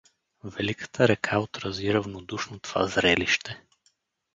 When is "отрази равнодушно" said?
1.39-2.59